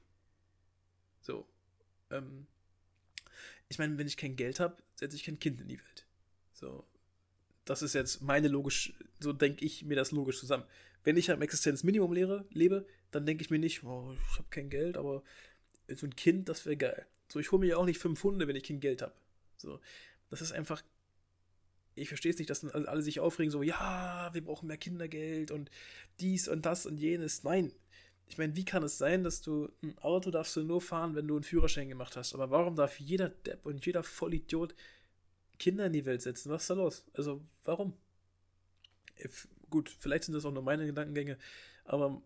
[1.21, 1.47] So.
[2.11, 2.47] Ähm,
[3.69, 6.07] ich meine, wenn ich kein Geld habe, setze ich kein Kind in die Welt.
[6.53, 6.87] So.
[7.64, 10.64] Das ist jetzt meine logisch, so denke ich mir das logisch zusammen.
[11.03, 14.71] Wenn ich am Existenzminimum lehre, lebe, dann denke ich mir nicht, oh, ich habe kein
[14.71, 15.25] Geld, aber
[15.88, 17.07] so ein Kind, das wäre geil.
[17.29, 19.14] So, ich hole mir ja auch nicht fünf Hunde, wenn ich kein Geld habe.
[19.57, 19.81] So,
[20.31, 20.83] das ist einfach,
[21.94, 25.70] ich verstehe es nicht, dass alle sich aufregen, so, ja, wir brauchen mehr Kindergeld und
[26.20, 27.44] dies und das und jenes.
[27.44, 27.72] Nein,
[28.26, 31.28] ich meine, wie kann es sein, dass du ein Auto darfst du nur fahren, wenn
[31.28, 32.35] du einen Führerschein gemacht hast?
[32.35, 34.74] Aber warum darf jeder Depp und jeder Vollidiot
[35.59, 36.50] Kinder in die Welt setzen?
[36.50, 37.04] Was ist da los?
[37.14, 37.94] Also, warum?
[39.22, 41.38] If, gut, vielleicht sind das auch nur meine Gedankengänge,
[41.85, 42.20] aber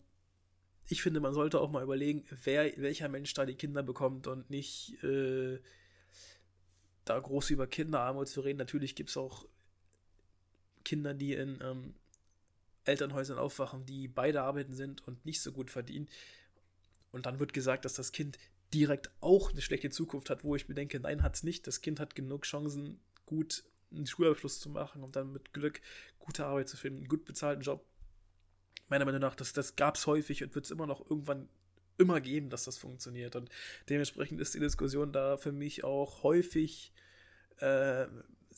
[0.86, 4.48] ich finde, man sollte auch mal überlegen, wer, welcher Mensch da die Kinder bekommt und
[4.48, 5.58] nicht äh,
[7.04, 8.58] da groß über Kinderarmut zu reden.
[8.58, 9.46] Natürlich gibt es auch
[10.88, 11.94] Kinder, die in ähm,
[12.84, 16.08] Elternhäusern aufwachen, die beide arbeiten sind und nicht so gut verdienen.
[17.12, 18.38] Und dann wird gesagt, dass das Kind
[18.72, 21.66] direkt auch eine schlechte Zukunft hat, wo ich mir denke, nein, hat es nicht.
[21.66, 25.82] Das Kind hat genug Chancen, gut einen Schulabschluss zu machen und dann mit Glück
[26.18, 27.84] gute Arbeit zu finden, einen gut bezahlten Job.
[28.88, 31.50] Meiner Meinung nach, das, das gab es häufig und wird es immer noch irgendwann
[31.98, 33.36] immer geben, dass das funktioniert.
[33.36, 33.50] Und
[33.90, 36.94] dementsprechend ist die Diskussion da für mich auch häufig
[37.58, 38.06] äh,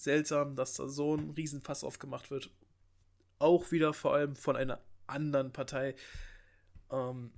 [0.03, 2.51] seltsam, dass da so ein Riesenfass aufgemacht wird
[3.41, 5.97] auch wieder vor allem von einer anderen Partei.
[6.93, 7.33] Ähm,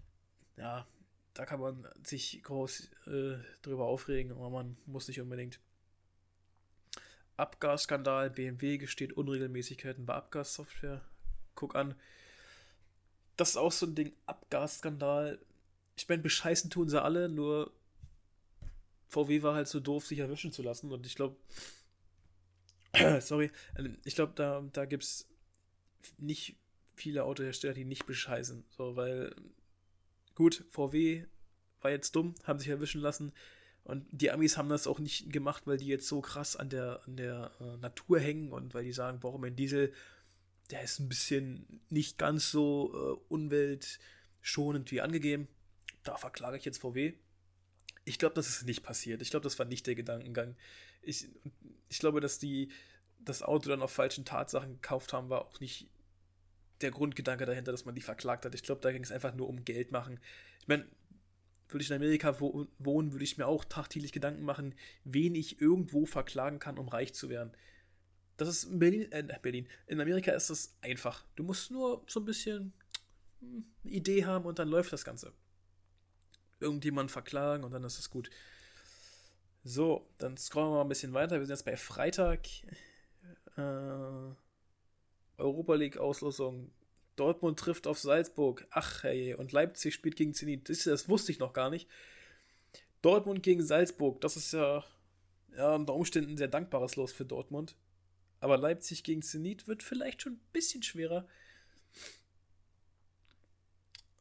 [0.58, 0.86] ja,
[1.32, 5.60] da kann man sich groß äh, drüber aufregen, aber man muss nicht unbedingt.
[7.38, 11.00] Abgasskandal, BMW gesteht Unregelmäßigkeiten bei Abgassoftware.
[11.54, 11.94] Guck an.
[13.36, 15.38] Das ist auch so ein Ding, Abgasskandal.
[15.96, 17.72] Ich meine, bescheißen tun sie alle, nur
[19.08, 20.92] VW war halt so doof, sich erwischen zu lassen.
[20.92, 21.36] Und ich glaube,
[23.20, 23.50] sorry,
[24.04, 25.28] ich glaube, da, da gibt es
[26.18, 26.56] nicht
[26.94, 28.64] viele Autohersteller, die nicht bescheißen.
[28.70, 29.34] So, weil,
[30.34, 31.24] gut, VW
[31.80, 33.32] war jetzt dumm, haben sich erwischen lassen.
[33.84, 37.00] Und die Amis haben das auch nicht gemacht, weil die jetzt so krass an der,
[37.06, 39.92] an der äh, Natur hängen und weil die sagen, warum ein Diesel,
[40.70, 45.48] der ist ein bisschen nicht ganz so äh, umweltschonend wie angegeben.
[46.04, 47.14] Da verklage ich jetzt VW.
[48.04, 49.20] Ich glaube, das ist nicht passiert.
[49.22, 50.56] Ich glaube, das war nicht der Gedankengang.
[51.02, 51.28] Ich,
[51.88, 52.70] ich glaube, dass die
[53.24, 55.88] das Auto dann auf falschen Tatsachen gekauft haben, war auch nicht
[56.80, 58.54] der Grundgedanke dahinter, dass man die verklagt hat.
[58.54, 60.18] Ich glaube, da ging es einfach nur um Geld machen.
[60.60, 60.86] Ich meine,
[61.68, 66.06] würde ich in Amerika wohnen, würde ich mir auch tagtäglich Gedanken machen, wen ich irgendwo
[66.06, 67.52] verklagen kann, um reich zu werden.
[68.36, 69.68] Das ist in Berlin, äh, Berlin.
[69.86, 71.24] In Amerika ist das einfach.
[71.36, 72.72] Du musst nur so ein bisschen
[73.40, 75.32] hm, eine Idee haben und dann läuft das Ganze.
[76.60, 78.30] Irgendjemand verklagen und dann ist es gut.
[79.64, 81.38] So, dann scrollen wir mal ein bisschen weiter.
[81.38, 82.40] Wir sind jetzt bei Freitag.
[83.56, 84.34] Äh,
[85.38, 86.70] Europa League Auslosung.
[87.16, 88.66] Dortmund trifft auf Salzburg.
[88.70, 90.68] Ach hey, und Leipzig spielt gegen Zenit.
[90.68, 91.88] Das, das wusste ich noch gar nicht.
[93.02, 94.84] Dortmund gegen Salzburg, das ist ja,
[95.56, 97.76] ja unter Umständen ein sehr dankbares Los für Dortmund.
[98.40, 101.28] Aber Leipzig gegen Zenit wird vielleicht schon ein bisschen schwerer.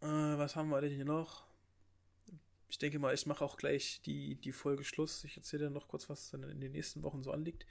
[0.02, 1.44] Äh, was haben wir denn hier noch?
[2.72, 5.26] Ich denke mal, ich mache auch gleich die, die Folge Schluss.
[5.26, 7.66] Ich erzähle dann noch kurz, was dann in den nächsten Wochen so anliegt.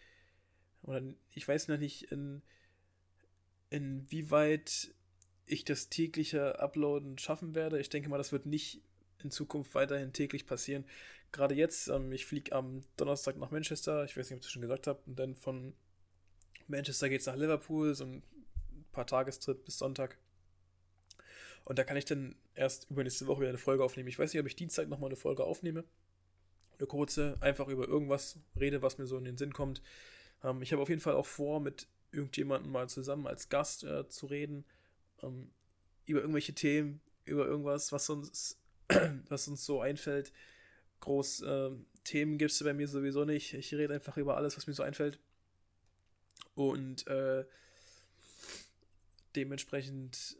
[0.82, 2.42] Oder ich weiß noch nicht, in,
[3.70, 4.94] inwieweit
[5.46, 7.80] ich das tägliche Uploaden schaffen werde.
[7.80, 8.82] Ich denke mal, das wird nicht
[9.22, 10.84] in Zukunft weiterhin täglich passieren.
[11.32, 14.52] Gerade jetzt, ähm, ich fliege am Donnerstag nach Manchester, ich weiß nicht, ob ich das
[14.52, 15.72] schon gesagt habe, und dann von
[16.68, 18.22] Manchester geht es nach Liverpool, so ein
[18.92, 20.18] paar Tagestrip bis Sonntag.
[21.64, 24.08] Und da kann ich dann erst übernächste Woche wieder eine Folge aufnehmen.
[24.08, 25.84] Ich weiß nicht, ob ich Dienstag nochmal eine Folge aufnehme.
[26.78, 29.82] eine kurze, einfach über irgendwas rede, was mir so in den Sinn kommt.
[30.42, 34.08] Ähm, ich habe auf jeden Fall auch vor, mit irgendjemandem mal zusammen als Gast äh,
[34.08, 34.64] zu reden,
[35.22, 35.50] ähm,
[36.06, 38.58] über irgendwelche Themen, über irgendwas, was uns,
[39.28, 40.32] was uns so einfällt.
[41.00, 41.70] Groß äh,
[42.04, 43.54] Themen gibt es bei mir sowieso nicht.
[43.54, 45.18] Ich rede einfach über alles, was mir so einfällt.
[46.54, 47.44] Und äh,
[49.36, 50.36] dementsprechend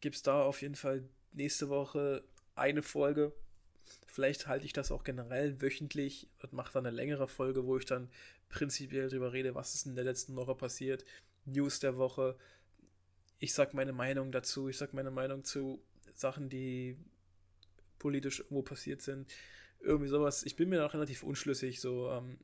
[0.00, 3.32] gibt es da auf jeden Fall nächste Woche eine Folge.
[4.06, 7.86] Vielleicht halte ich das auch generell wöchentlich und mache dann eine längere Folge, wo ich
[7.86, 8.10] dann
[8.48, 11.04] prinzipiell darüber rede, was ist in der letzten Woche passiert,
[11.44, 12.36] News der Woche.
[13.38, 15.80] Ich sage meine Meinung dazu, ich sage meine Meinung zu
[16.14, 16.96] Sachen, die
[17.98, 19.30] politisch irgendwo passiert sind.
[19.80, 20.42] Irgendwie sowas.
[20.44, 21.80] Ich bin mir noch relativ unschlüssig.
[21.80, 22.38] So, ähm,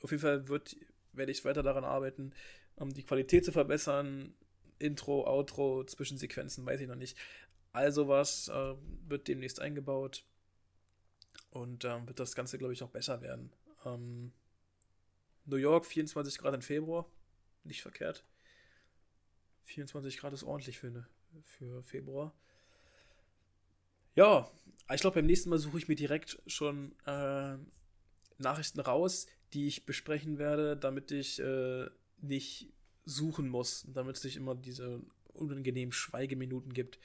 [0.00, 0.76] auf jeden Fall wird,
[1.12, 2.32] werde ich weiter daran arbeiten,
[2.76, 4.34] um die Qualität zu verbessern.
[4.82, 7.16] Intro, Outro, Zwischensequenzen, weiß ich noch nicht.
[7.72, 8.74] Also was äh,
[9.08, 10.24] wird demnächst eingebaut
[11.50, 13.52] und ähm, wird das Ganze, glaube ich, auch besser werden.
[13.84, 14.32] Ähm,
[15.46, 17.06] New York, 24 Grad im Februar,
[17.64, 18.24] nicht verkehrt.
[19.64, 21.06] 24 Grad ist ordentlich für, ne,
[21.44, 22.34] für Februar.
[24.14, 24.50] Ja,
[24.92, 27.56] ich glaube, beim nächsten Mal suche ich mir direkt schon äh,
[28.38, 31.88] Nachrichten raus, die ich besprechen werde, damit ich äh,
[32.20, 32.72] nicht
[33.04, 35.00] suchen muss, damit es nicht immer diese
[35.34, 36.98] unangenehmen Schweigeminuten gibt.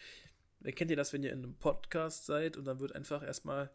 [0.63, 3.71] Kennt ihr das, wenn ihr in einem Podcast seid und dann wird einfach erstmal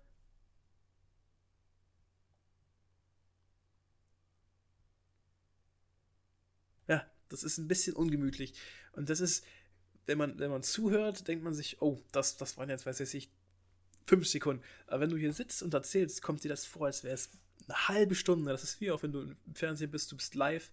[6.89, 8.55] Ja, das ist ein bisschen ungemütlich.
[8.93, 9.45] Und das ist,
[10.07, 13.31] wenn man, wenn man zuhört, denkt man sich, oh, das, das waren jetzt, weiß ich,
[14.07, 14.63] fünf Sekunden.
[14.87, 17.31] Aber wenn du hier sitzt und erzählst, kommt dir das vor, als wäre es
[17.69, 18.51] eine halbe Stunde.
[18.51, 20.71] Das ist wie auch, wenn du im Fernsehen bist, du bist live.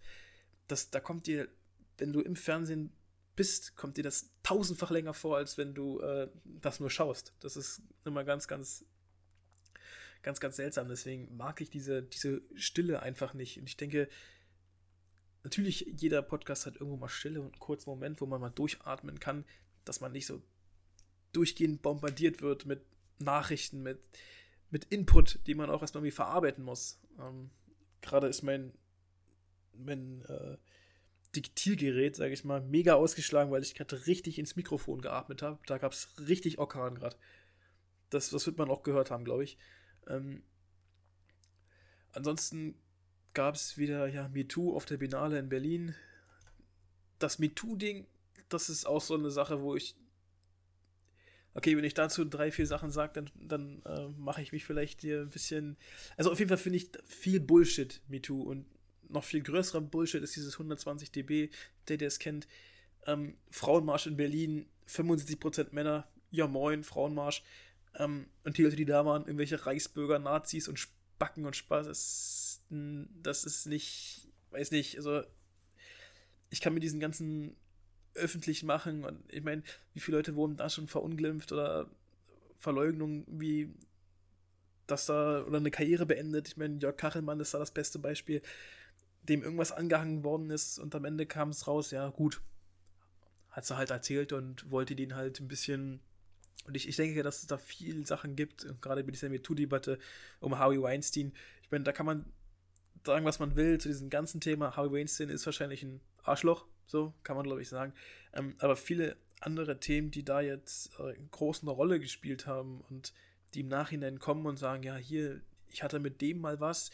[0.70, 1.50] Das, da kommt dir,
[1.98, 2.94] wenn du im Fernsehen
[3.36, 7.34] bist, kommt dir das tausendfach länger vor, als wenn du äh, das nur schaust.
[7.40, 8.86] Das ist immer ganz, ganz,
[10.22, 10.88] ganz, ganz seltsam.
[10.88, 13.60] Deswegen mag ich diese, diese Stille einfach nicht.
[13.60, 14.10] Und ich denke,
[15.44, 19.20] natürlich, jeder Podcast hat irgendwo mal Stille und einen kurzen Moment, wo man mal durchatmen
[19.20, 19.46] kann,
[19.86, 20.42] dass man nicht so
[21.32, 22.82] durchgehend bombardiert wird mit
[23.20, 24.00] Nachrichten, mit,
[24.70, 27.00] mit Input, die man auch erstmal irgendwie verarbeiten muss.
[27.20, 27.50] Ähm,
[28.02, 28.74] Gerade ist mein,
[29.80, 30.58] mein äh,
[31.36, 35.60] Diktiergerät, sage ich mal, mega ausgeschlagen, weil ich gerade richtig ins Mikrofon geatmet habe.
[35.68, 37.16] Da gab es richtig Orkan gerade.
[38.10, 39.58] Das, das wird man auch gehört haben, glaube ich.
[40.08, 40.42] Ähm,
[42.12, 42.76] ansonsten
[43.34, 45.94] gab es wieder ja, MeToo auf der Binale in Berlin.
[47.20, 48.08] Das MeToo-Ding,
[48.50, 49.96] das ist auch so eine Sache, wo ich.
[51.54, 55.02] Okay, wenn ich dazu drei, vier Sachen sage, dann, dann äh, mache ich mich vielleicht
[55.02, 55.78] hier ein bisschen.
[56.18, 58.42] Also auf jeden Fall finde ich viel Bullshit, MeToo.
[58.42, 58.66] Und
[59.10, 61.50] noch viel größerer Bullshit ist dieses 120 dB,
[61.88, 62.48] der, der es kennt.
[63.06, 67.44] Ähm, Frauenmarsch in Berlin, 75% Männer, ja moin, Frauenmarsch.
[67.96, 71.88] Ähm, und die Leute, die da waren, irgendwelche Reichsbürger, Nazis und Spacken und Spaß.
[71.88, 75.24] Das, das ist nicht, weiß nicht, also
[76.52, 77.56] ich kann mir diesen ganzen
[78.16, 81.90] öffentlich machen und ich meine, wie viele Leute wurden da schon verunglimpft oder
[82.58, 83.74] Verleugnung, wie
[84.88, 86.48] dass da oder eine Karriere beendet.
[86.48, 88.42] Ich meine, Jörg Kachelmann ist da das beste Beispiel
[89.30, 92.42] dem irgendwas angehangen worden ist und am Ende kam es raus, ja gut,
[93.50, 96.02] hat sie halt erzählt und wollte den halt ein bisschen
[96.66, 99.98] und ich, ich denke, dass es da viel Sachen gibt, gerade bei dieser MeToo-Debatte
[100.40, 101.34] um Harvey Weinstein.
[101.64, 102.26] Ich meine, da kann man
[103.06, 104.76] sagen, was man will zu diesem ganzen Thema.
[104.76, 107.94] Harvey Weinstein ist wahrscheinlich ein Arschloch, so kann man, glaube ich, sagen.
[108.34, 113.14] Ähm, aber viele andere Themen, die da jetzt äh, eine große Rolle gespielt haben und
[113.54, 116.92] die im Nachhinein kommen und sagen, ja, hier, ich hatte mit dem mal was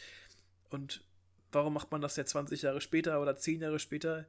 [0.70, 1.04] und
[1.56, 4.26] warum macht man das ja 20 Jahre später oder 10 Jahre später?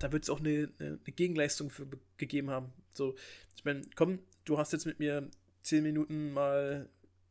[0.00, 2.72] Da wird es auch eine, eine, Gegenleistung für gegeben haben.
[2.94, 3.14] So,
[3.56, 5.28] ich meine, komm, du hast jetzt mit mir
[5.62, 6.88] 10 Minuten mal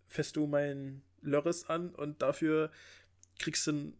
[0.08, 2.72] fest du mein Lörres an und dafür
[3.40, 3.94] kriegst du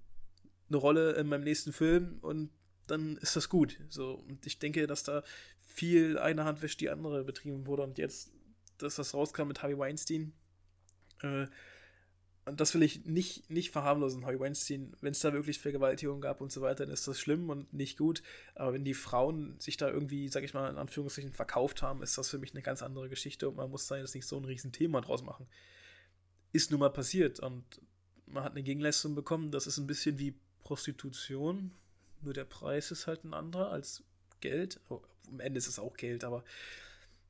[0.68, 2.52] eine Rolle in meinem nächsten Film und
[2.88, 3.80] dann ist das gut.
[3.90, 5.24] So, und ich denke, dass da
[5.66, 8.32] viel eine Hand wäscht die andere betrieben wurde und jetzt,
[8.78, 10.34] dass das rauskam mit Harvey Weinstein,
[11.22, 11.48] äh,
[12.46, 14.94] und das will ich nicht, nicht verharmlosen, Harvey Weinstein.
[15.02, 17.98] Wenn es da wirklich Vergewaltigung gab und so weiter, dann ist das schlimm und nicht
[18.00, 18.24] gut.
[18.56, 22.18] Aber wenn die Frauen sich da irgendwie, sag ich mal, in Anführungszeichen verkauft haben, ist
[22.18, 24.46] das für mich eine ganz andere Geschichte und man muss da jetzt nicht so ein
[24.46, 25.46] Riesenthema draus machen.
[26.52, 27.64] Ist nun mal passiert und
[28.26, 29.52] man hat eine Gegenleistung bekommen.
[29.52, 31.72] Das ist ein bisschen wie Prostitution.
[32.22, 34.04] Nur der Preis ist halt ein anderer als
[34.40, 34.80] Geld.
[34.90, 36.44] Oh, am Ende ist es auch Geld, aber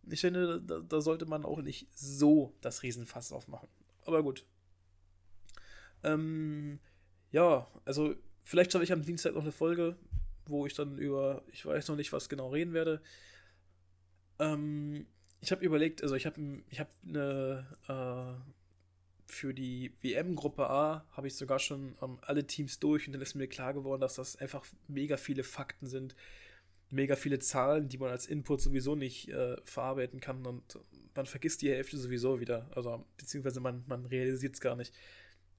[0.10, 3.68] ich finde, da, da sollte man auch nicht so das Riesenfass aufmachen.
[4.06, 4.46] Aber gut,
[6.04, 6.80] ähm,
[7.32, 9.96] ja, also vielleicht schaffe ich am Dienstag noch eine Folge,
[10.46, 13.02] wo ich dann über, ich weiß noch nicht, was genau reden werde.
[14.40, 15.06] Ähm,
[15.40, 18.52] ich habe überlegt, also ich habe ich hab eine äh,
[19.32, 23.36] für die WM-Gruppe A habe ich sogar schon ähm, alle Teams durch und dann ist
[23.36, 26.16] mir klar geworden, dass das einfach mega viele Fakten sind,
[26.90, 30.78] mega viele Zahlen, die man als Input sowieso nicht äh, verarbeiten kann und
[31.16, 32.70] man vergisst die Hälfte sowieso wieder.
[32.76, 34.94] Also, beziehungsweise man, man realisiert es gar nicht.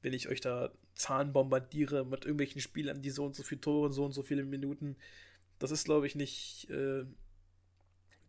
[0.03, 3.93] Wenn ich euch da Zahlen bombardiere mit irgendwelchen Spielern, die so und so viele Tore,
[3.93, 4.97] so und so viele Minuten,
[5.59, 7.05] das ist, glaube ich, nicht äh,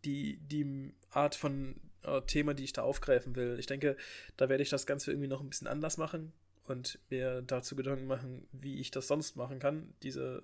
[0.04, 3.58] die, die Art von äh, Thema, die ich da aufgreifen will.
[3.58, 3.96] Ich denke,
[4.36, 6.32] da werde ich das Ganze irgendwie noch ein bisschen anders machen
[6.64, 9.94] und mir dazu Gedanken machen, wie ich das sonst machen kann.
[10.02, 10.42] Diese,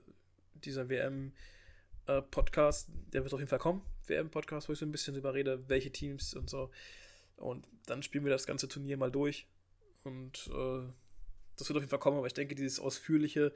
[0.54, 3.82] dieser WM-Podcast, äh, der wird auf jeden Fall kommen.
[4.06, 6.70] WM-Podcast, wo ich so ein bisschen drüber rede, welche Teams und so.
[7.36, 9.46] Und dann spielen wir das ganze Turnier mal durch.
[10.02, 10.82] Und äh,
[11.60, 13.52] das wird auf jeden Fall kommen, aber ich denke, dieses ausführliche,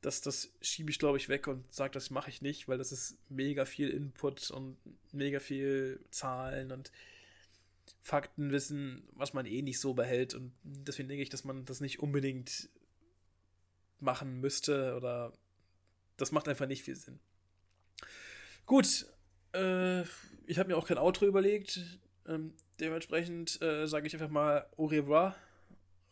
[0.00, 2.90] das, das schiebe ich, glaube ich, weg und sage, das mache ich nicht, weil das
[2.90, 4.76] ist mega viel Input und
[5.12, 6.90] mega viel Zahlen und
[8.02, 10.34] Faktenwissen, was man eh nicht so behält.
[10.34, 12.68] Und deswegen denke ich, dass man das nicht unbedingt
[14.00, 15.32] machen müsste oder
[16.16, 17.20] das macht einfach nicht viel Sinn.
[18.66, 19.06] Gut,
[19.54, 20.02] äh,
[20.46, 21.80] ich habe mir auch kein Outro überlegt.
[22.26, 25.36] Ähm, dementsprechend äh, sage ich einfach mal au revoir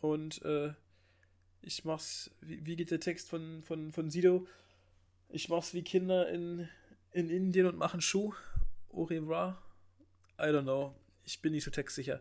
[0.00, 0.72] und äh,
[1.62, 4.46] ich mach's, wie, wie, geht der Text von, von, von Sido?
[5.28, 6.68] Ich mach's wie Kinder in,
[7.12, 8.34] in Indien und machen Schuh.
[8.92, 9.62] Revoir.
[10.38, 10.94] I don't know.
[11.24, 12.20] Ich bin nicht so textsicher.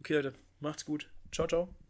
[0.00, 1.08] Okay, Leute, macht's gut.
[1.30, 1.81] Ciao, ciao.